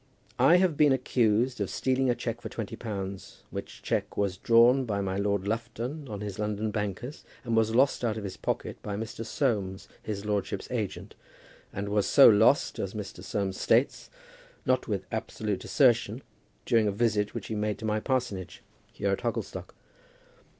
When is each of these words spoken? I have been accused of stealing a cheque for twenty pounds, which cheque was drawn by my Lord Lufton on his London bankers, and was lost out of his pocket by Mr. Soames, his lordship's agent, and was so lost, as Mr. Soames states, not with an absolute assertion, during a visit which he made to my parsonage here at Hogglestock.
I 0.39 0.55
have 0.57 0.77
been 0.77 0.91
accused 0.93 1.61
of 1.61 1.69
stealing 1.69 2.09
a 2.09 2.15
cheque 2.15 2.41
for 2.41 2.49
twenty 2.49 2.75
pounds, 2.75 3.43
which 3.51 3.83
cheque 3.83 4.17
was 4.17 4.35
drawn 4.37 4.83
by 4.83 4.99
my 4.99 5.15
Lord 5.15 5.47
Lufton 5.47 6.07
on 6.09 6.21
his 6.21 6.39
London 6.39 6.71
bankers, 6.71 7.23
and 7.43 7.55
was 7.55 7.75
lost 7.75 8.03
out 8.03 8.17
of 8.17 8.23
his 8.23 8.35
pocket 8.35 8.81
by 8.81 8.95
Mr. 8.95 9.23
Soames, 9.23 9.87
his 10.01 10.25
lordship's 10.25 10.67
agent, 10.71 11.13
and 11.71 11.87
was 11.87 12.07
so 12.07 12.27
lost, 12.27 12.79
as 12.79 12.95
Mr. 12.95 13.23
Soames 13.23 13.61
states, 13.61 14.09
not 14.65 14.87
with 14.87 15.01
an 15.01 15.07
absolute 15.11 15.63
assertion, 15.63 16.23
during 16.65 16.87
a 16.87 16.91
visit 16.91 17.35
which 17.35 17.45
he 17.45 17.53
made 17.53 17.77
to 17.77 17.85
my 17.85 17.99
parsonage 17.99 18.63
here 18.91 19.11
at 19.11 19.21
Hogglestock. 19.21 19.75